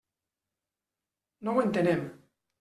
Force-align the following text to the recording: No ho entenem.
No 1.49 1.55
ho 1.59 1.63
entenem. 1.67 2.05